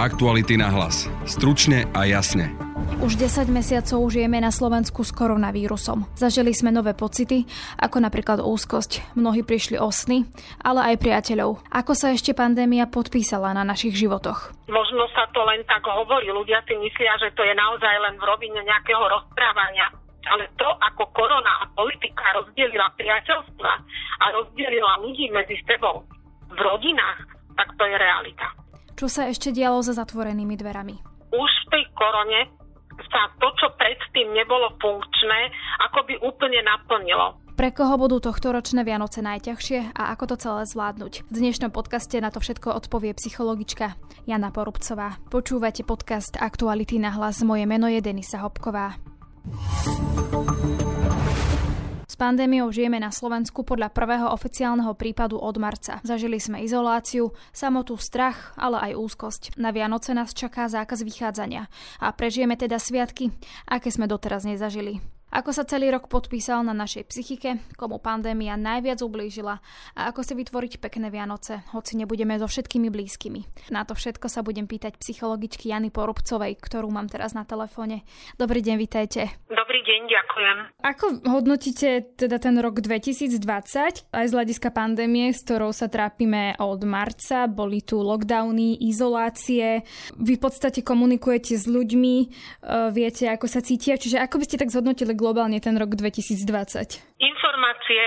[0.00, 1.12] Aktuality na hlas.
[1.28, 2.56] Stručne a jasne.
[3.04, 6.08] Už 10 mesiacov žijeme na Slovensku s koronavírusom.
[6.16, 7.44] Zažili sme nové pocity,
[7.76, 9.12] ako napríklad úzkosť.
[9.12, 10.24] Mnohí prišli o sny,
[10.64, 11.60] ale aj priateľov.
[11.68, 14.56] Ako sa ešte pandémia podpísala na našich životoch?
[14.72, 16.32] Možno sa to len tak hovorí.
[16.32, 19.92] Ľudia si myslia, že to je naozaj len v rovine nejakého rozprávania.
[20.32, 23.72] Ale to, ako korona a politika rozdelila priateľstva
[24.16, 26.08] a rozdelila ľudí medzi sebou
[26.48, 27.20] v rodinách,
[27.52, 28.59] tak to je realita.
[29.00, 30.92] Čo sa ešte dialo za zatvorenými dverami?
[31.32, 32.52] Už v tej korone
[33.08, 35.48] sa to, čo predtým nebolo funkčné,
[35.88, 37.40] ako by úplne naplnilo.
[37.56, 41.32] Pre koho budú tohto ročné Vianoce najťažšie a ako to celé zvládnuť?
[41.32, 43.96] V dnešnom podcaste na to všetko odpovie psychologička
[44.28, 45.16] Jana Porubcová.
[45.32, 47.40] Počúvate podcast Aktuality na hlas.
[47.40, 49.00] Moje meno je Denisa Hopková
[52.20, 56.04] pandémiou žijeme na Slovensku podľa prvého oficiálneho prípadu od marca.
[56.04, 59.42] Zažili sme izoláciu, samotu, strach, ale aj úzkosť.
[59.56, 63.32] Na Vianoce nás čaká zákaz vychádzania a prežijeme teda sviatky,
[63.64, 65.00] aké sme doteraz nezažili.
[65.30, 69.62] Ako sa celý rok podpísal na našej psychike, komu pandémia najviac ublížila
[69.94, 73.70] a ako si vytvoriť pekné Vianoce, hoci nebudeme so všetkými blízkymi.
[73.70, 78.02] Na to všetko sa budem pýtať psychologičky Jany Porubcovej, ktorú mám teraz na telefóne.
[78.42, 79.30] Dobrý deň, vitajte.
[79.46, 80.56] Dobrý deň, ďakujem.
[80.82, 86.82] Ako hodnotíte teda ten rok 2020 aj z hľadiska pandémie, s ktorou sa trápime od
[86.82, 87.46] marca?
[87.46, 89.86] Boli tu lockdowny, izolácie.
[90.18, 92.26] Vy v podstate komunikujete s ľuďmi, e,
[92.90, 93.94] viete, ako sa cítia.
[93.94, 96.48] Čiže ako by ste tak zhodnotili globálne ten rok 2020?
[97.20, 98.02] Informácie,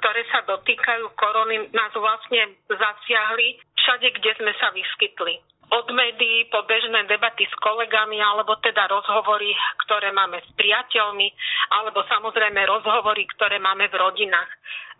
[0.00, 6.62] ktoré sa dotýkajú korony, nás vlastne zasiahli všade, kde sme sa vyskytli od médií po
[6.62, 9.50] bežné debaty s kolegami, alebo teda rozhovory,
[9.86, 11.26] ktoré máme s priateľmi,
[11.74, 14.50] alebo samozrejme rozhovory, ktoré máme v rodinách.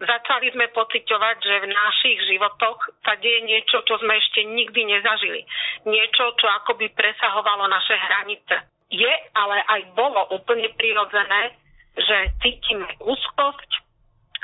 [0.03, 5.47] Začali sme pociťovať, že v našich životoch sa deje niečo, čo sme ešte nikdy nezažili.
[5.87, 11.59] Niečo, čo akoby presahovalo naše hranice je, ale aj bolo úplne prirodzené,
[11.97, 13.71] že cítime úzkosť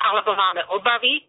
[0.03, 1.23] alebo máme obavy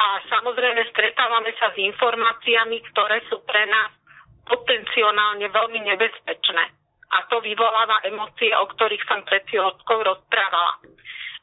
[0.00, 3.94] a samozrejme stretávame sa s informáciami, ktoré sú pre nás
[4.42, 6.64] potenciálne veľmi nebezpečné.
[7.12, 10.80] A to vyvoláva emócie, o ktorých som pred chvíľou rozprávala.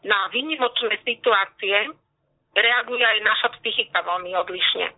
[0.03, 1.93] Na výnimočné situácie
[2.57, 4.89] reaguje aj naša psychika veľmi odlišne.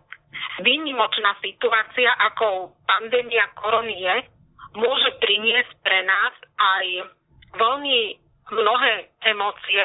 [0.64, 4.16] Výnimočná situácia, ako pandémia korony je,
[4.76, 6.86] môže priniesť pre nás aj
[7.56, 7.98] veľmi
[8.52, 8.92] mnohé
[9.24, 9.84] emócie,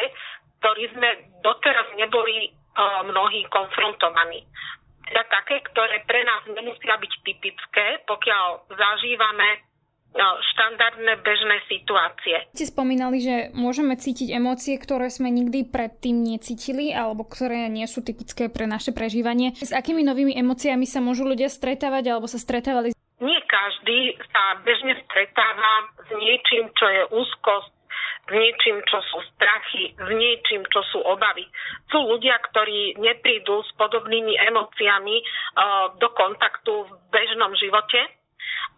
[0.60, 1.10] ktorý sme
[1.44, 4.44] doteraz neboli uh, mnohí konfrontovaní.
[5.08, 9.68] Teda také, ktoré pre nás nemusia byť typické, pokiaľ zažívame
[10.18, 12.38] štandardné bežné situácie.
[12.58, 18.02] Ste spomínali, že môžeme cítiť emócie, ktoré sme nikdy predtým necítili alebo ktoré nie sú
[18.02, 19.54] typické pre naše prežívanie.
[19.62, 22.97] S akými novými emóciami sa môžu ľudia stretávať alebo sa stretávali
[23.68, 27.76] každý sa bežne stretáva s niečím, čo je úzkosť,
[28.28, 31.44] s niečím, čo sú strachy, s niečím, čo sú obavy.
[31.92, 38.00] Sú ľudia, ktorí neprídu s podobnými emóciami uh, do kontaktu v bežnom živote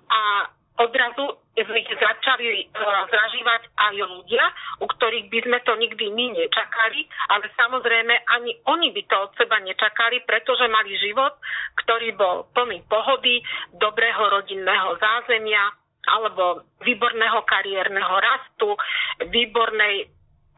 [0.10, 4.46] a odrazu ich začali uh, zažívať aj ľudia,
[4.80, 7.04] u ktorých by sme to nikdy my nečakali,
[7.36, 11.36] ale samozrejme ani oni by to od seba nečakali, pretože mali život,
[11.84, 13.44] ktorý bol plný pohody,
[13.76, 15.68] dobrého rodinného zázemia
[16.08, 18.80] alebo výborného kariérneho rastu,
[19.28, 20.08] výbornej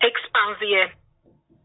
[0.05, 0.93] expanzie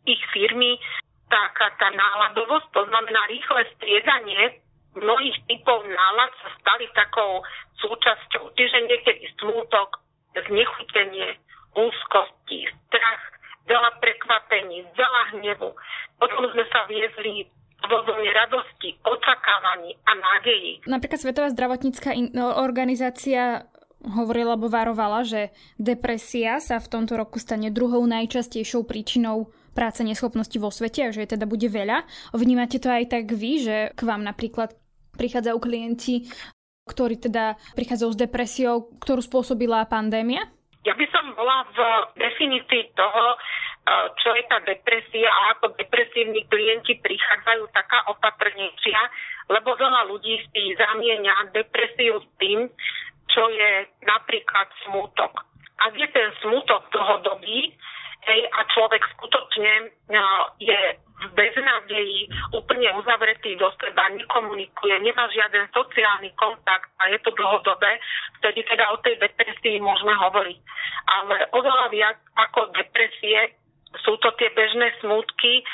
[0.08, 0.80] ich firmy,
[1.28, 4.64] taká tá náladovosť, to znamená rýchle striedanie
[4.96, 7.44] mnohých typov nálad sa stali takou
[7.80, 8.56] súčasťou.
[8.56, 10.00] Čiže niekedy smútok,
[10.34, 11.36] znechutenie,
[11.76, 13.22] úzkosti, strach,
[13.68, 15.70] veľa prekvapení, veľa hnevu.
[16.16, 17.44] Potom sme sa viezli
[17.86, 20.88] vo vlne radosti, očakávaní a nádejí.
[20.88, 22.16] Napríklad Svetová zdravotnícká
[22.56, 23.68] organizácia
[24.02, 30.56] hovorila alebo varovala, že depresia sa v tomto roku stane druhou najčastejšou príčinou práce neschopnosti
[30.56, 32.06] vo svete a že je teda bude veľa.
[32.32, 34.72] Vnímate to aj tak vy, že k vám napríklad
[35.16, 36.28] prichádzajú klienti,
[36.86, 40.46] ktorí teda prichádzajú s depresiou, ktorú spôsobila pandémia?
[40.86, 41.78] Ja by som bola v
[42.14, 43.36] definícii toho, e,
[44.22, 49.00] čo je tá depresia a ako depresívni klienti prichádzajú taká opatrnejšia,
[49.50, 52.70] lebo veľa ľudí si zamieňa depresiu s tým,
[53.26, 55.42] čo je napríklad smútok.
[55.82, 57.74] Ak je ten smútok dlhodobý,
[58.26, 59.94] hej, a človek skutočne
[60.58, 60.80] je
[61.16, 67.96] v beznádeji, úplne uzavretý do seba, nekomunikuje, nemá žiaden sociálny kontakt a je to dlhodobé,
[68.40, 70.58] vtedy teda o tej depresii môžeme hovoriť.
[71.08, 73.56] Ale oveľa viac ako depresie
[74.04, 75.64] sú to tie bežné smutky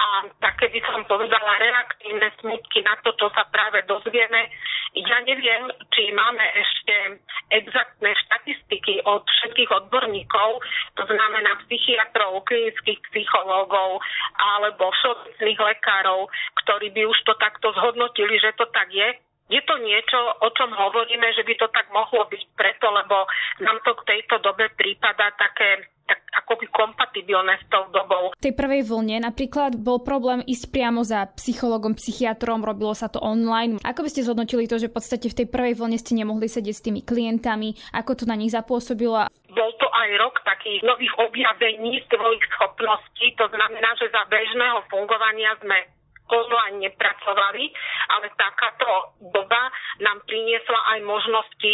[0.00, 4.48] a také by som povedala reaktívne smutky na to, čo sa práve dozvieme.
[4.96, 7.20] Ja neviem, či máme ešte
[7.52, 10.64] exaktné štatistiky od všetkých odborníkov,
[10.96, 14.00] to znamená psychiatrov, klinických psychológov
[14.34, 16.26] alebo všeobecných lekárov,
[16.64, 19.14] ktorí by už to takto zhodnotili, že to tak je.
[19.50, 23.26] Je to niečo, o čom hovoríme, že by to tak mohlo byť preto, lebo
[23.62, 26.19] nám to k tejto dobe prípada také tak
[26.50, 28.34] akoby kompatibilné s tou dobou.
[28.34, 33.22] V tej prvej vlne napríklad bol problém ísť priamo za psychologom, psychiatrom, robilo sa to
[33.22, 33.78] online.
[33.86, 36.74] Ako by ste zhodnotili to, že v podstate v tej prvej vlne ste nemohli sedieť
[36.74, 39.30] s tými klientami, ako to na nich zapôsobilo?
[39.54, 45.54] Bol to aj rok takých nových objavení svojich schopností, to znamená, že za bežného fungovania
[45.62, 45.86] sme
[46.30, 47.70] online nepracovali,
[48.10, 49.70] ale takáto doba
[50.02, 51.72] nám priniesla aj možnosti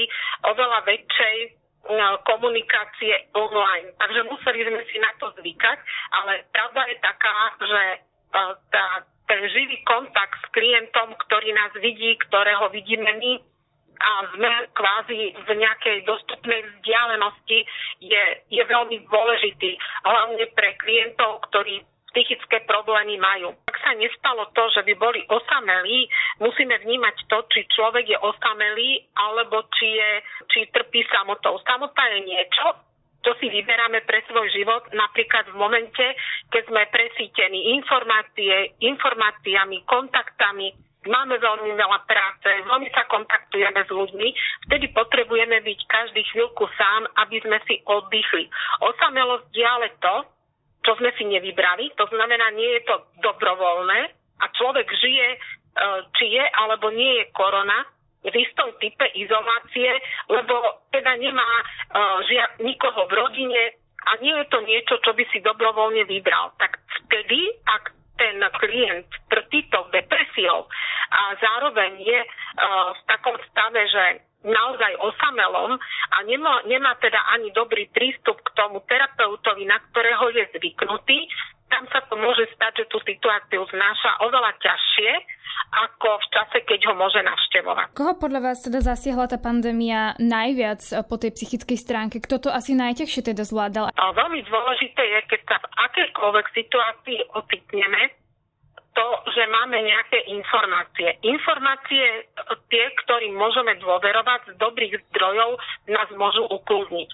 [0.48, 1.65] oveľa väčšej
[2.26, 3.94] komunikácie online.
[3.98, 5.78] Takže museli sme si na to zvykať,
[6.22, 7.98] ale pravda je taká, že e,
[8.70, 8.86] tá,
[9.26, 13.32] ten živý kontakt s klientom, ktorý nás vidí, ktorého vidíme my
[13.96, 17.64] a sme kvázi v nejakej dostupnej vzdialenosti,
[18.04, 19.72] je, je veľmi dôležitý.
[20.04, 21.80] Hlavne pre klientov, ktorí
[22.16, 23.52] psychické problémy majú.
[23.68, 26.08] Ak sa nestalo to, že by boli osamelí,
[26.40, 30.10] musíme vnímať to, či človek je osamelý, alebo či, je,
[30.48, 31.60] či trpí samotou.
[31.60, 32.66] Samota je niečo,
[33.20, 36.06] čo si vyberáme pre svoj život, napríklad v momente,
[36.48, 40.72] keď sme presítení informácie, informáciami, kontaktami,
[41.04, 44.28] máme veľmi veľa práce, veľmi sa kontaktujeme s ľuďmi,
[44.70, 48.48] vtedy potrebujeme byť každý chvíľku sám, aby sme si oddychli.
[48.80, 50.35] Osamelosť je ale to,
[50.86, 51.90] čo sme si nevybrali.
[51.98, 52.96] To znamená, nie je to
[53.26, 54.00] dobrovoľné
[54.38, 55.38] a človek žije, e,
[56.14, 57.82] či je alebo nie je korona,
[58.26, 59.86] v istom type izolácie,
[60.26, 61.64] lebo teda nemá e,
[62.26, 63.62] žia, nikoho v rodine
[64.06, 66.54] a nie je to niečo, čo by si dobrovoľne vybral.
[66.58, 70.66] Tak vtedy, ak ten klient trpí tou depresiou
[71.12, 74.04] a zároveň je uh, v takom stave, že
[74.46, 75.74] naozaj osamelom
[76.14, 81.26] a nemá, nemá teda ani dobrý prístup k tomu terapeutovi, na ktorého je zvyknutý,
[81.66, 85.12] tam sa to môže stať, že tú situáciu znáša oveľa ťažšie
[85.66, 87.98] ako v čase, keď ho môže navštevovať.
[87.98, 90.78] Koho podľa vás teda zasiahla tá pandémia najviac
[91.10, 92.22] po tej psychickej stránke?
[92.22, 93.90] Kto to asi najťažšie teda zvládal?
[93.90, 98.14] A veľmi dôležité je, keď sa v akejkoľvek situácii ocitneme,
[98.96, 99.06] to,
[99.36, 101.20] že máme nejaké informácie.
[101.20, 102.32] Informácie,
[102.72, 105.60] tie, ktorým môžeme dôverovať z dobrých zdrojov,
[105.92, 107.10] nás môžu ukludniť.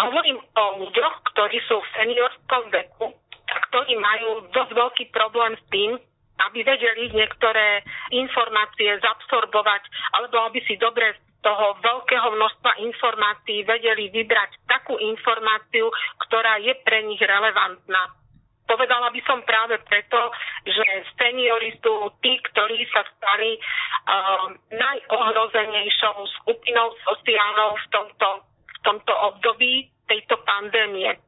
[0.00, 3.12] Hovorím o ľuďoch, ktorí sú v seniorskom veku
[3.52, 6.00] a ktorí majú dosť veľký problém s tým,
[6.48, 7.84] aby vedeli niektoré
[8.16, 9.82] informácie zabsorbovať,
[10.16, 15.92] alebo aby si dobre z toho veľkého množstva informácií vedeli vybrať takú informáciu,
[16.24, 18.19] ktorá je pre nich relevantná.
[18.70, 20.30] Povedala by som práve preto,
[20.62, 20.86] že
[21.18, 29.90] seniori sú tí, ktorí sa stali uh, najohrozenejšou skupinou sociálnou v tomto, v tomto období
[30.06, 31.18] tejto pandémie.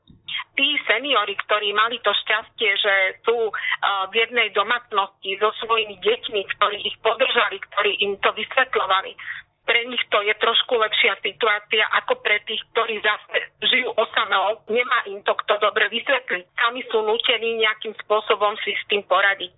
[0.54, 2.94] Tí seniori, ktorí mali to šťastie, že
[3.26, 9.18] sú uh, v jednej domácnosti so svojimi deťmi, ktorí ich podržali, ktorí im to vysvetľovali,
[9.62, 14.62] pre nich to je trošku lepšia situácia ako pre tých, ktorí zase žijú osamelo.
[14.66, 16.44] Nemá im to kto dobre vysvetliť.
[16.58, 19.54] Sami sú nutení nejakým spôsobom si s tým poradiť.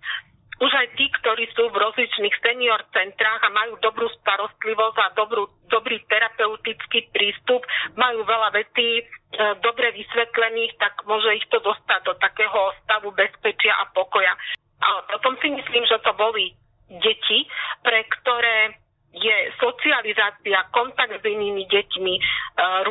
[0.55, 5.51] Už aj tí, ktorí sú v rozličných senior centrách a majú dobrú starostlivosť a dobrú,
[5.67, 7.67] dobrý terapeutický prístup,
[7.99, 9.03] majú veľa vecí e,
[9.59, 14.31] dobre vysvetlených, tak môže ich to dostať do takého stavu bezpečia a pokoja.
[14.79, 16.55] A potom si myslím, že to boli
[17.03, 17.51] deti,
[17.83, 18.79] pre ktoré
[19.15, 22.21] je socializácia, kontakt s inými deťmi, e,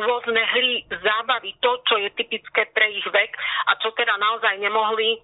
[0.01, 3.31] rôzne hry, zábavy, to, čo je typické pre ich vek
[3.69, 5.21] a čo teda naozaj nemohli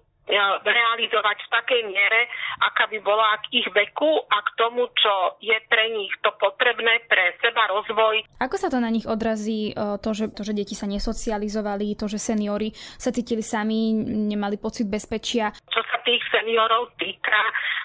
[0.62, 2.30] realizovať v takej miere,
[2.62, 7.02] aká by bola k ich veku a k tomu, čo je pre nich to potrebné
[7.10, 8.22] pre seba rozvoj.
[8.38, 12.06] Ako sa to na nich odrazí, e, to že, to, že deti sa nesocializovali, to,
[12.06, 13.92] že seniory sa cítili sami,
[14.30, 15.50] nemali pocit bezpečia?
[15.66, 17.42] Čo sa tých seniorov týka,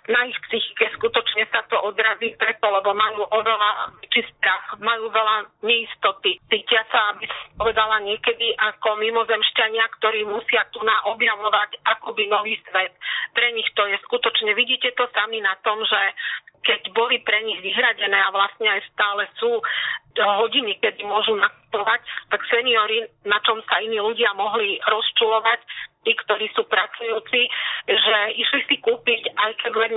[0.07, 5.51] na ich psychike skutočne sa to odrazí preto, lebo majú oveľa väčší strach, majú veľa
[5.67, 6.39] neistoty.
[6.47, 12.59] Cítia sa, aby som povedala niekedy, ako mimozemšťania, ktorí musia tu na objavovať akoby nový
[12.67, 12.93] svet.
[13.33, 16.01] Pre nich to je skutočne, vidíte to sami na tom, že
[16.67, 19.63] keď boli pre nich vyhradené a vlastne aj stále sú e,
[20.19, 25.63] hodiny, kedy môžu nakupovať, tak seniory, na čom sa iní ľudia mohli rozčulovať,
[26.03, 27.41] tí, ktorí sú pracujúci,
[27.87, 29.93] že išli si kúpiť aj keď len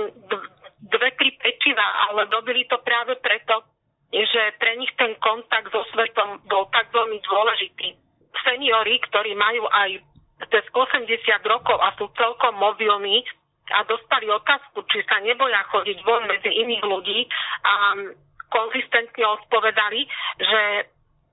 [0.87, 3.63] dve, tri pečiva, ale robili to práve preto,
[4.11, 7.95] že pre nich ten kontakt so svetom bol tak veľmi dôležitý.
[8.43, 10.03] Seniory, ktorí majú aj
[10.49, 11.05] cez 80
[11.45, 13.21] rokov a sú celkom mobilní
[13.71, 17.19] a dostali otázku, či sa neboja chodiť von medzi iných ľudí
[17.63, 17.73] a
[18.51, 20.01] konzistentne odpovedali,
[20.41, 20.61] že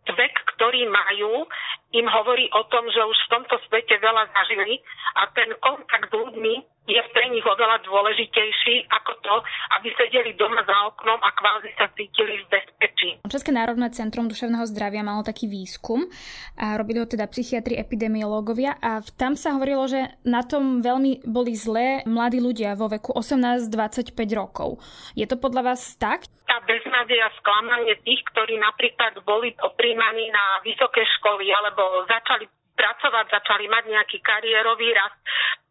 [0.08, 1.44] vek, ktorý majú,
[1.92, 4.80] im hovorí o tom, že už v tomto svete veľa zažili
[5.16, 6.54] a ten kontakt s ľuďmi
[6.88, 9.34] je pre nich oveľa dôležitejší ako to,
[9.76, 13.10] aby sedeli doma za oknom a kvázi sa cítili v bezpečí.
[13.28, 16.08] České národné centrum duševného zdravia malo taký výskum
[16.56, 21.52] a robili ho teda psychiatri, epidemiológovia a tam sa hovorilo, že na tom veľmi boli
[21.52, 24.80] zlé mladí ľudia vo veku 18-25 rokov.
[25.12, 26.24] Je to podľa vás tak?
[26.48, 32.46] Tá beznádej a sklamanie tých, ktorí napríklad boli opríjmaní na vysoké školy alebo začali
[32.78, 35.18] pracovať, začali mať nejaký kariérový rast.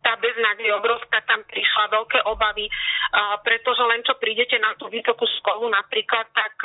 [0.03, 2.67] Tá beznádej obrovská, tam prišla veľké obavy,
[3.43, 6.55] pretože len čo prídete na tú vysokú školu napríklad, tak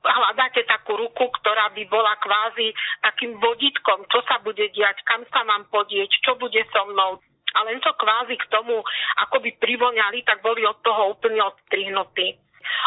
[0.00, 5.42] hľadáte takú ruku, ktorá by bola kvázi takým vodítkom, čo sa bude diať, kam sa
[5.46, 7.18] mám podieť, čo bude so mnou.
[7.50, 8.78] A len čo kvázi k tomu
[9.26, 12.38] akoby privoňali, tak boli od toho úplne odstrihnutí.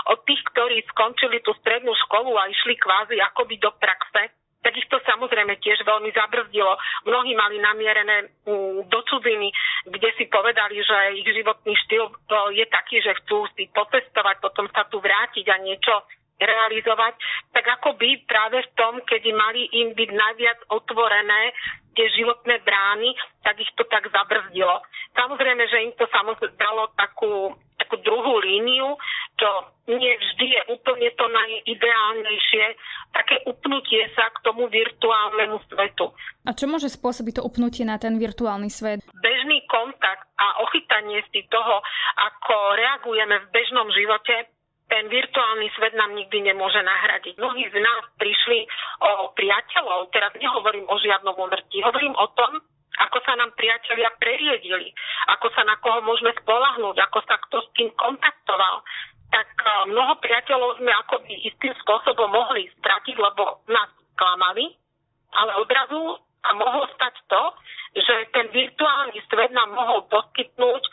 [0.07, 4.31] Od tých, ktorí skončili tú strednú školu a išli kvázi akoby do praxe,
[4.63, 6.79] tak ich to samozrejme tiež veľmi zabrzdilo.
[7.03, 9.51] Mnohí mali namierené mm, do cudziny,
[9.91, 12.13] kde si povedali, že ich životný štýl e,
[12.57, 16.07] je taký, že chcú si potestovať, potom sa tu vrátiť a niečo
[16.43, 17.13] realizovať,
[17.55, 21.55] tak ako by práve v tom, kedy mali im byť najviac otvorené
[21.93, 23.13] tie životné brány,
[23.45, 24.81] tak ich to tak zabrzdilo.
[25.13, 28.97] Samozrejme, že im to samozrejme dalo takú, takú druhú líniu,
[29.37, 29.49] čo
[29.93, 32.65] nie vždy je úplne to najideálnejšie,
[33.13, 36.09] také upnutie sa k tomu virtuálnemu svetu.
[36.49, 39.05] A čo môže spôsobiť to upnutie na ten virtuálny svet?
[39.21, 41.83] Bežný kontakt a ochytanie si toho,
[42.17, 44.49] ako reagujeme v bežnom živote,
[44.93, 47.41] ten virtuálny svet nám nikdy nemôže nahradiť.
[47.41, 48.69] Mnohí z nás prišli
[49.01, 52.61] o priateľov, teraz nehovorím o žiadnom umrtí, hovorím o tom,
[53.01, 54.93] ako sa nám priatelia preriedili,
[55.33, 58.85] ako sa na koho môžeme spolahnúť, ako sa kto s tým kontaktoval.
[59.33, 64.77] Tak e, mnoho priateľov sme akoby istým spôsobom mohli stratiť, lebo nás klamali,
[65.33, 67.43] ale odrazu a mohlo stať to,
[67.97, 70.83] že ten virtuálny svet nám mohol poskytnúť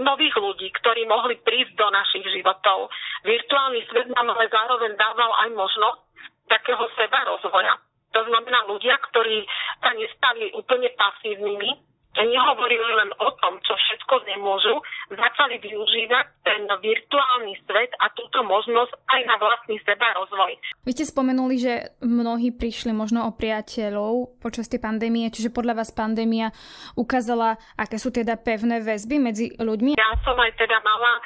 [0.00, 2.88] nových ľudí, ktorí mohli prísť do našich životov.
[3.24, 6.00] Virtuálny svet nám ale zároveň dával aj možnosť
[6.48, 7.78] takého seba rozvoja.
[8.10, 9.46] To znamená ľudia, ktorí
[9.78, 11.89] sa nestali úplne pasívnymi,
[12.26, 14.74] nehovorili len o tom, čo všetko nemôžu,
[15.10, 20.58] začali využívať ten virtuálny svet a túto možnosť aj na vlastný seba rozvoj.
[20.84, 21.72] Vy ste spomenuli, že
[22.02, 26.50] mnohí prišli možno o priateľov počas tej pandémie, čiže podľa vás pandémia
[26.98, 29.94] ukázala, aké sú teda pevné väzby medzi ľuďmi?
[29.94, 31.22] Ja som aj teda mala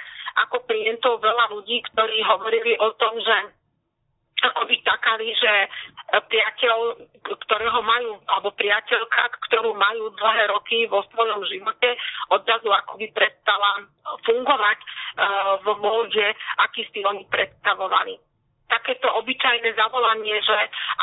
[0.47, 3.55] ako klientov veľa ľudí, ktorí hovorili o tom, že
[4.45, 5.53] akoby takali, že
[6.13, 6.77] priateľ,
[7.25, 11.97] ktorého majú, alebo priateľka, ktorú majú dlhé roky vo svojom živote,
[12.29, 13.89] odrazu akoby prestala
[14.29, 14.87] fungovať uh,
[15.65, 16.27] v móde,
[16.61, 18.34] aký si oni predstavovali
[18.69, 20.57] takéto obyčajné zavolanie, že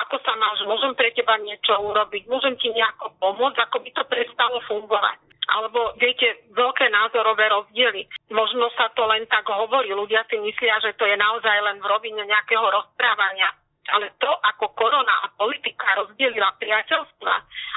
[0.08, 4.04] ako sa máš, môžem pre teba niečo urobiť, môžem ti nejako pomôcť, ako by to
[4.10, 8.08] prestalo fungovať alebo viete, veľké názorové rozdiely.
[8.32, 11.90] Možno sa to len tak hovorí, ľudia si myslia, že to je naozaj len v
[11.92, 13.52] rovine nejakého rozprávania.
[13.92, 17.34] Ale to, ako korona a politika rozdelila priateľstva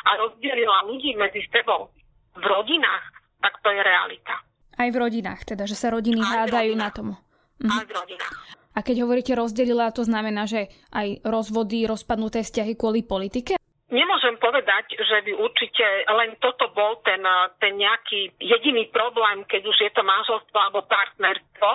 [0.07, 1.91] a rozdelila ľudí medzi sebou
[2.38, 3.11] v rodinách,
[3.43, 4.35] tak to je realita.
[4.79, 7.19] Aj v rodinách, teda, že sa rodiny Aj hádajú na tom.
[7.59, 7.75] Mhm.
[7.75, 8.37] Aj v rodinách.
[8.75, 13.54] A keď hovoríte rozdelila, to znamená, že aj rozvody, rozpadnuté vzťahy kvôli politike?
[13.95, 17.23] Nemôžem povedať, že by určite len toto bol ten,
[17.62, 21.71] ten nejaký jediný problém, keď už je to manželstvo alebo partnerstvo,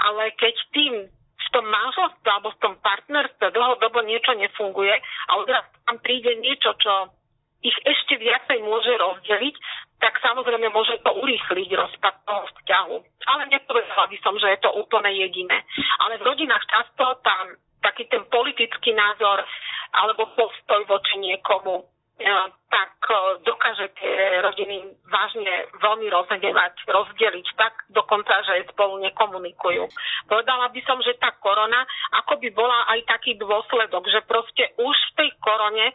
[0.00, 0.94] ale keď tým
[1.48, 4.94] v tom manželstve alebo v tom partnerstve dlhodobo niečo nefunguje
[5.28, 7.17] a odrazu tam príde niečo, čo
[7.62, 9.54] ich ešte viacej môže rozdeliť,
[9.98, 12.96] tak samozrejme môže to urýchliť rozpad toho vzťahu.
[13.26, 15.66] Ale nepovedala by som, že je to úplne jediné.
[16.06, 19.42] Ale v rodinách často tam taký ten politický názor
[19.94, 22.30] alebo postoj voči niekomu, e,
[22.68, 29.88] tak e, dokáže tie rodiny vážne veľmi rozhnevať, rozdeliť tak dokonca, že spolu nekomunikujú.
[30.28, 31.86] Povedala by som, že tá korona
[32.22, 35.94] ako by bola aj taký dôsledok, že proste už v tej korone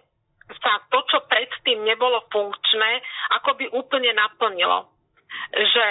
[0.49, 2.91] sa to, čo predtým nebolo funkčné,
[3.39, 4.93] ako by úplne naplnilo
[5.53, 5.85] že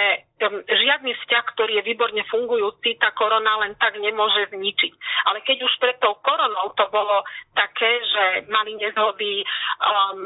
[0.67, 4.93] žiadny vzťah, ktorý je výborne fungujúci, tá korona len tak nemôže zničiť.
[5.31, 7.23] Ale keď už pred tou koronou to bolo
[7.55, 9.43] také, že mali nezhody,
[9.83, 10.19] um,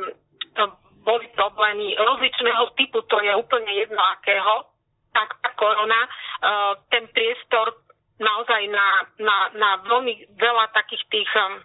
[1.06, 4.70] boli problémy rozličného typu, to je úplne jedno akého,
[5.14, 7.74] tak tá korona, uh, ten priestor
[8.18, 8.88] naozaj na,
[9.22, 11.62] na, na veľmi veľa takých tých um,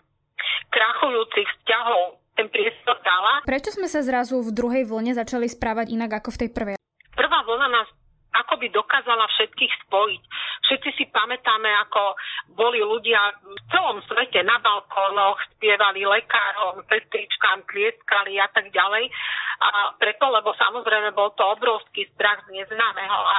[0.73, 3.45] krachujúcich vzťahov ten priestor dala.
[3.45, 6.77] Prečo sme sa zrazu v druhej vlne začali správať inak ako v tej prvej?
[7.12, 7.89] Prvá vlna nás
[8.33, 10.23] ako by dokázala všetkých spojiť.
[10.65, 12.17] Všetci si pamätáme, ako
[12.57, 19.12] boli ľudia v celom svete na balkónoch, spievali lekárom, sestričkám, tlieskali a tak ďalej.
[19.61, 23.39] A preto, lebo samozrejme bol to obrovský strach z neznámeho a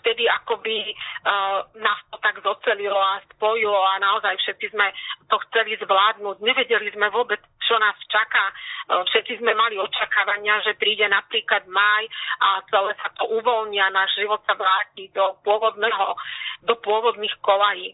[0.00, 0.92] vtedy akoby
[1.80, 4.92] nás to tak zocelilo a spojilo a naozaj všetci sme
[5.32, 6.44] to chceli zvládnuť.
[6.44, 8.48] Nevedeli sme vôbec, čo nás čaká.
[8.88, 12.08] Všetci sme mali očakávania, že príde napríklad maj
[12.40, 16.16] a celé sa to uvoľnia, náš život sa vráti do pôvodného,
[16.64, 17.92] do pôvodných kolají.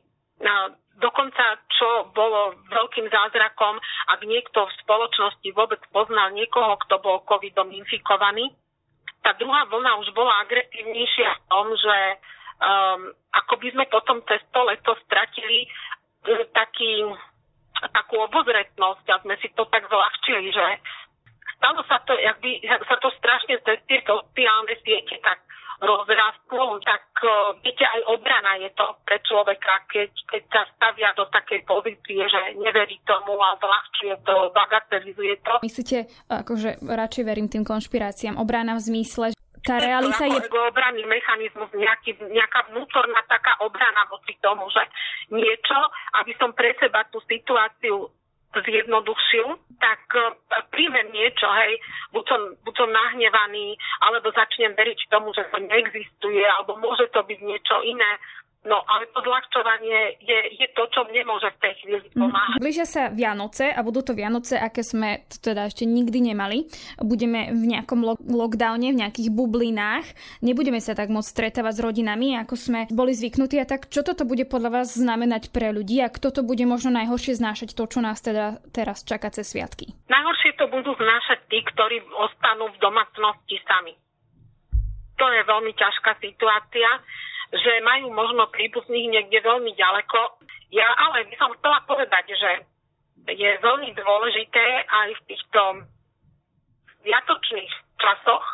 [0.94, 3.82] Dokonca, čo bolo veľkým zázrakom,
[4.14, 8.54] ak niekto v spoločnosti vôbec poznal niekoho, kto bol covidom infikovaný,
[9.26, 11.96] tá druhá vlna už bola agresívnejšia v tom, že
[12.62, 13.00] um,
[13.34, 15.66] ako by sme potom cez to leto stratili
[16.54, 17.08] taký,
[17.94, 20.66] takú obozretnosť a sme si to tak zľahčili, že
[21.54, 25.38] stalo sa to, jak by, sa to strašne cez tie sociálne siete tak
[25.82, 31.26] rozrastlo, tak uh, viete, aj obrana je to pre človeka, keď, keď sa stavia do
[31.28, 35.54] takej pozície, že neverí tomu a zľahčuje to, bagatelizuje to.
[35.66, 39.26] Myslíte, akože radšej verím tým konšpiráciám, obrana v zmysle,
[39.64, 40.38] tá realita je...
[40.44, 44.84] obranný mechanizmus, nejaký, nejaká vnútorná taká obrana voči tomu, že
[45.32, 45.78] niečo,
[46.20, 48.12] aby som pre seba tú situáciu
[48.54, 50.22] zjednodušil, tak e,
[50.70, 51.80] príjmem niečo, hej,
[52.14, 57.24] buď som, buď som nahnevaný, alebo začnem veriť tomu, že to neexistuje, alebo môže to
[57.26, 58.20] byť niečo iné.
[58.64, 62.16] No, ale to zľahčovanie je, je to, čo mne môže v tej chvíli mhm.
[62.16, 62.56] pomáhať.
[62.64, 66.64] Blížia sa Vianoce a budú to Vianoce, aké sme teda ešte nikdy nemali.
[66.96, 70.08] Budeme v nejakom lo- lockdowne, v nejakých bublinách.
[70.40, 73.60] Nebudeme sa tak moc stretávať s rodinami, ako sme boli zvyknutí.
[73.60, 76.88] A tak čo toto bude podľa vás znamenať pre ľudí a kto to bude možno
[76.96, 79.92] najhoršie znášať to, čo nás teda teraz čaká cez sviatky?
[80.08, 83.92] Najhoršie to budú znášať tí, ktorí ostanú v domácnosti sami.
[85.20, 86.88] To je veľmi ťažká situácia
[87.52, 90.40] že majú možno príbuzných niekde veľmi ďaleko.
[90.72, 92.50] Ja ale by som chcela povedať, že
[93.32, 95.60] je veľmi dôležité aj v týchto
[97.04, 98.46] viatočných časoch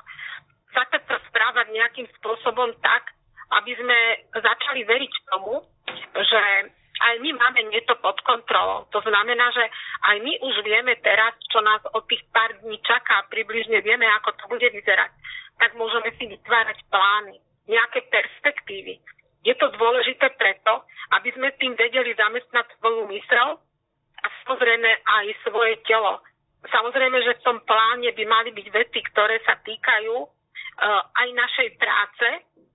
[0.71, 3.11] sa sa správať nejakým spôsobom tak,
[3.59, 3.99] aby sme
[4.31, 5.59] začali veriť tomu,
[6.15, 6.43] že
[7.01, 8.87] aj my máme niečo pod kontrolou.
[8.95, 9.65] To znamená, že
[10.07, 14.37] aj my už vieme teraz, čo nás od tých pár dní čaká, približne vieme, ako
[14.37, 15.11] to bude vyzerať.
[15.59, 18.99] Tak môžeme si vytvárať plány nejaké perspektívy.
[19.47, 20.85] Je to dôležité preto,
[21.17, 23.57] aby sme tým vedeli zamestnať svoju mysel
[24.21, 26.21] a samozrejme aj svoje telo.
[26.61, 31.69] Samozrejme, že v tom pláne by mali byť veci, ktoré sa týkajú uh, aj našej
[31.81, 32.29] práce,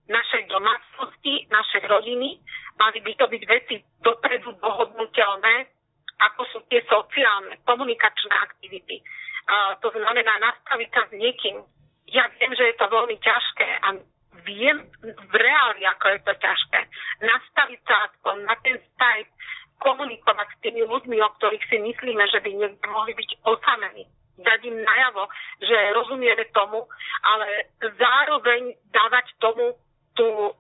[0.10, 2.42] našej domácnosti, našej rodiny.
[2.82, 5.70] Mali by to byť veci dopredu dohodnutelné,
[6.18, 9.06] ako sú tie sociálne, komunikačné aktivity.
[9.46, 11.62] Uh, to znamená nastaviť sa s niekým.
[12.10, 14.02] Ja viem, že je to veľmi ťažké a
[14.46, 16.80] viem v reáli, ako je to ťažké.
[17.26, 19.34] Nastaviť sa aspoň na ten Skype,
[19.80, 24.08] komunikovať s tými ľuďmi, o ktorých si myslíme, že by niekde mohli byť osamení.
[24.36, 25.28] Dať im najavo,
[25.64, 26.84] že rozumieme tomu,
[27.24, 29.76] ale zároveň dávať tomu
[30.16, 30.52] tú,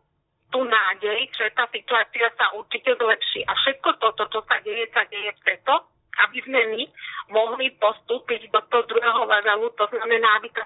[0.52, 3.43] tú nádej, že tá situácia sa určite zlepší.
[3.48, 6.84] A všetko toto, čo sa deje, sa deje preto, aby sme my
[7.36, 10.63] mohli postúpiť do toho druhého levelu, to znamená, aby tá.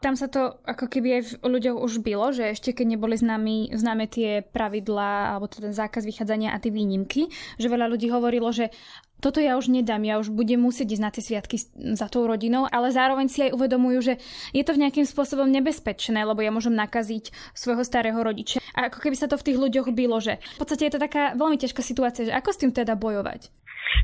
[0.00, 3.68] Tam sa to ako keby aj v ľuďoch už bylo, že ešte keď neboli známe,
[3.68, 7.28] známe tie pravidlá alebo ten zákaz vychádzania a tie výnimky,
[7.60, 8.72] že veľa ľudí hovorilo, že
[9.20, 11.56] toto ja už nedám, ja už budem musieť ísť na tie sviatky
[11.94, 14.14] za tou rodinou, ale zároveň si aj uvedomujú, že
[14.56, 18.64] je to v nejakým spôsobom nebezpečné, lebo ja môžem nakaziť svojho starého rodiča.
[18.74, 21.36] A ako keby sa to v tých ľuďoch bylo, že v podstate je to taká
[21.36, 23.52] veľmi ťažká situácia, že ako s tým teda bojovať?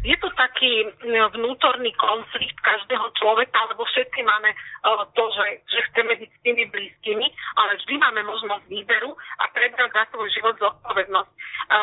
[0.02, 0.82] Je to taký
[1.38, 4.56] vnútorný konflikt každého človeka, lebo všetci máme e,
[5.14, 9.90] to, že, že chceme byť s tými blízkymi, ale vždy máme možnosť výberu a prebrať
[9.94, 11.30] za svoj život zodpovednosť.
[11.30, 11.78] E, e,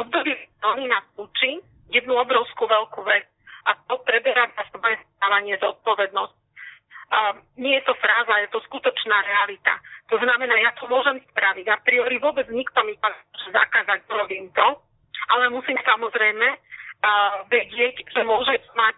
[0.00, 3.26] obdobie sezóny nás učí jednu obrovskú veľkú vec
[3.66, 6.34] a to preberať za svoje stávanie zodpovednosť.
[7.06, 9.78] A nie je to fráza, je to skutočná realita.
[10.10, 11.66] To znamená, ja to môžem spraviť.
[11.70, 13.08] A priori vôbec nikto mi to
[13.54, 14.66] zakázať, robím to,
[15.30, 16.46] ale musím samozrejme
[17.46, 18.96] vedieť, že môže mať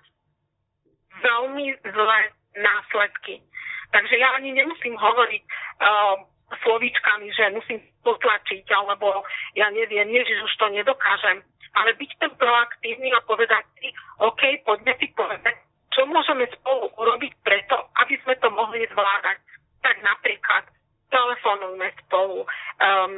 [1.20, 2.20] veľmi zlé
[2.56, 3.44] následky.
[3.92, 6.16] Takže ja ani nemusím hovoriť uh,
[6.64, 9.24] slovíčkami, že musím potlačiť, alebo
[9.56, 11.44] ja neviem, Ježiš už to nedokážem.
[11.78, 13.88] Ale byť ten proaktívny a povedať si,
[14.18, 15.54] OK, poďme si povedať,
[15.94, 19.38] čo môžeme spolu urobiť preto, aby sme to mohli zvládať.
[19.82, 20.66] Tak napríklad
[21.08, 23.12] telefonujme spolu, um,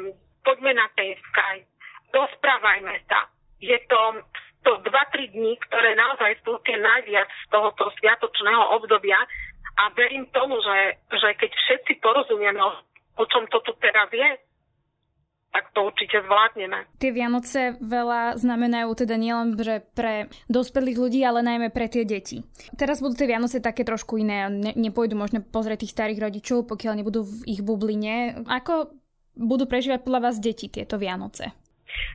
[0.45, 1.69] poďme na ten Skype,
[2.13, 3.27] rozprávajme sa.
[3.61, 4.25] Je to
[4.61, 9.17] to 2-3 dní, ktoré naozaj sú tie najviac z tohoto sviatočného obdobia
[9.81, 14.31] a verím tomu, že, že keď všetci porozumieme o čom to tu teraz je,
[15.51, 16.87] tak to určite zvládneme.
[17.03, 22.47] Tie Vianoce veľa znamenajú teda nielen že pre dospelých ľudí, ale najmä pre tie deti.
[22.79, 24.47] Teraz budú tie Vianoce také trošku iné.
[24.47, 28.47] Ne, nepôjdu možno pozrieť tých starých rodičov, pokiaľ nebudú v ich bubline.
[28.47, 28.95] Ako
[29.35, 31.51] budú prežívať podľa vás deti tieto Vianoce?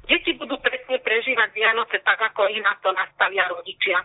[0.08, 4.00] Deti budú presne prežívať Vianoce tak, ako ich na to nastavia rodičia.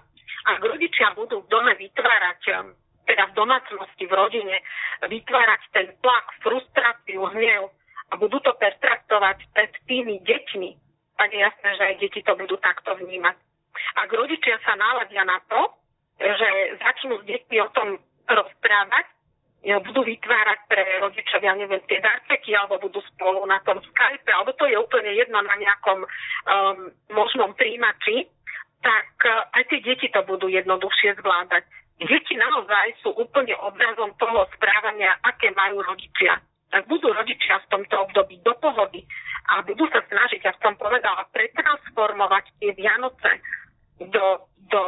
[0.50, 2.66] Ak rodičia budú v dome vytvárať
[3.06, 4.56] teda v domácnosti, v rodine,
[5.02, 7.74] vytvárať ten tlak, frustráciu, hnev,
[8.10, 10.70] a budú to pertraktovať pred tými deťmi,
[11.14, 13.36] tak je jasné, že aj deti to budú takto vnímať.
[13.96, 15.60] Ak rodičia sa naladia na to,
[16.18, 16.48] že
[16.82, 17.88] začnú s deťmi o tom
[18.26, 19.06] rozprávať,
[19.60, 24.56] budú vytvárať pre rodičov, ja neviem, tie darceky, alebo budú spolu na tom Skype, alebo
[24.56, 26.08] to je úplne jedno na nejakom um,
[27.12, 28.24] možnom príjimači,
[28.80, 31.68] tak uh, aj tie deti to budú jednoduchšie zvládať.
[32.00, 36.40] Deti naozaj sú úplne obrazom toho správania, aké majú rodičia
[36.70, 39.02] ak budú rodičia v tomto období do pohody
[39.50, 43.42] a budú sa snažiť, ja som povedala, pretransformovať tie Vianoce
[43.98, 44.82] do, do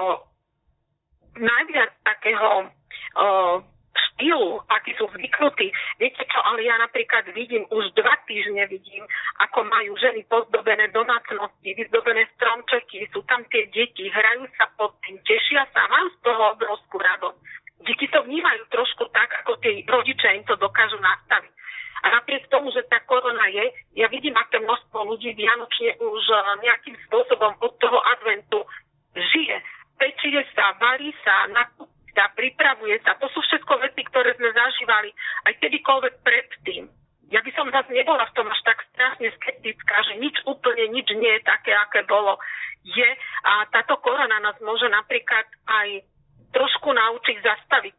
[1.37, 2.71] najviac takého
[3.19, 3.59] uh,
[3.93, 5.75] štýlu, aký sú zvyknutí.
[5.99, 9.05] Viete čo, ale ja napríklad vidím, už dva týždne vidím,
[9.43, 15.19] ako majú ženy pozdobené domácnosti, vyzdobené stromčeky, sú tam tie deti, hrajú sa pod tým,
[15.27, 17.39] tešia sa, majú z toho obrovskú radosť.
[17.83, 21.53] Deti to vnímajú trošku tak, ako tie rodičia im to dokážu nastaviť.
[22.03, 23.63] A napriek tomu, že tá korona je,
[23.95, 28.67] ja vidím, aké množstvo ľudí vianočne už eh, nejakým spôsobom od toho adventu
[29.15, 29.57] žije.
[29.99, 33.15] Pečie sa, varí sa, nakúpi sa, pripravuje sa.
[33.23, 35.15] To sú všetko veci, ktoré sme zažívali
[35.47, 36.91] aj kedykoľvek predtým.
[37.33, 41.09] Ja by som zase nebola v tom až tak strašne skeptická, že nič úplne, nič
[41.17, 42.37] nie je také, aké bolo.
[42.85, 43.09] Je
[43.47, 46.05] a táto korona nás môže napríklad aj
[46.53, 47.92] trošku naučiť zastaviť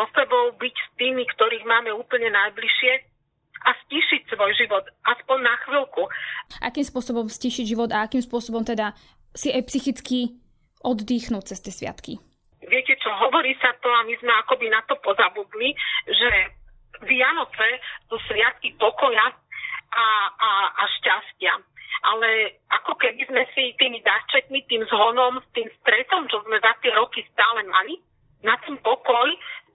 [0.00, 2.92] so sebou, byť s tými, ktorých máme úplne najbližšie
[3.60, 6.08] a stišiť svoj život, aspoň na chvíľku.
[6.64, 8.96] Akým spôsobom stišiť život a akým spôsobom teda
[9.36, 10.40] si aj psychicky
[10.80, 12.16] oddychnúť cez tie sviatky?
[12.64, 15.76] Viete čo, hovorí sa to a my sme akoby na to pozabudli,
[16.08, 16.30] že
[17.04, 17.68] Vianoce
[18.08, 19.28] sú sviatky pokoja
[19.92, 21.52] a, a, a šťastia.
[22.00, 26.88] Ale ako keby sme si tými darčekmi, tým zhonom, tým stresom, čo sme za tie
[26.96, 28.00] roky stále mali,
[28.40, 29.28] na ten pokoj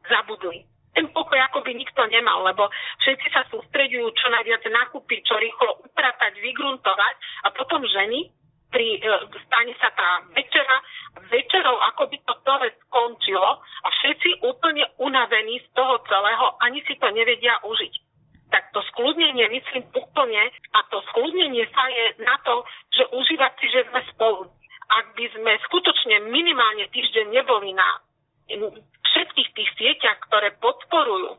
[0.09, 0.65] zabudli.
[0.95, 2.71] Ten pokoj ako by nikto nemal, lebo
[3.03, 8.31] všetci sa sústredujú čo najviac nakúpiť, čo rýchlo upratať, vygruntovať a potom ženy
[8.71, 9.11] pri, e,
[9.43, 10.77] stane sa tá večera,
[11.27, 16.95] večerou ako by to celé skončilo a všetci úplne unavení z toho celého, ani si
[16.95, 17.93] to nevedia užiť.
[18.51, 22.63] Tak to skľudnenie myslím úplne a to skľudnenie sa je na to,
[22.95, 24.47] že užívať si, že sme spolu.
[24.85, 27.99] Ak by sme skutočne minimálne týždeň neboli na
[29.35, 31.37] všetkých tých sieťach, ktoré podporujú e,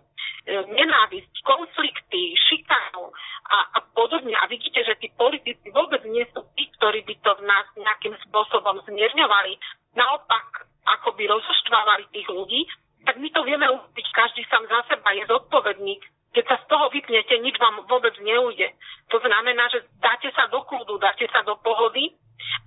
[0.68, 3.08] nenávisť, konflikty, šikanu
[3.48, 4.36] a, a podobne.
[4.36, 8.12] A vidíte, že tí politici vôbec nie sú tí, ktorí by to v nás nejakým
[8.28, 9.56] spôsobom zmierňovali.
[9.96, 12.68] Naopak, ako by rozoštvávali tých ľudí,
[13.08, 15.96] tak my to vieme urobiť, každý sám za seba je zodpovedný.
[16.36, 18.76] Keď sa z toho vypnete, nič vám vôbec neujde.
[19.08, 22.12] To znamená, že dáte sa do kľudu, dáte sa do pohody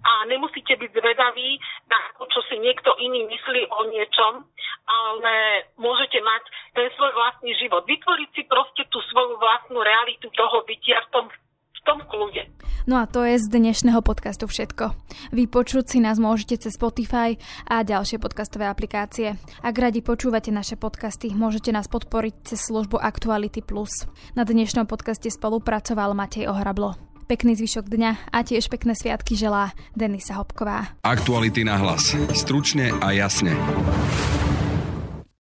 [0.10, 4.34] a nemusíte byť zvedaví na to, čo si niekto iný myslí o niečom,
[4.90, 5.34] ale
[5.78, 6.44] môžete mať
[6.74, 7.86] ten svoj vlastný život.
[7.86, 12.50] Vytvoriť si proste tú svoju vlastnú realitu toho bytia v tom, v tom kľude.
[12.90, 14.98] No a to je z dnešného podcastu všetko.
[15.30, 17.38] Vypočuť si nás môžete cez Spotify
[17.70, 19.38] a ďalšie podcastové aplikácie.
[19.62, 24.10] Ak radi počúvate naše podcasty, môžete nás podporiť cez službu Actuality Plus.
[24.34, 27.09] Na dnešnom podcaste spolupracoval Matej Ohrablo.
[27.30, 30.98] Pekný zvyšok dňa a tiež pekné sviatky želá Denisa Hopková.
[31.06, 32.18] Aktuality na hlas.
[32.34, 33.54] Stručne a jasne.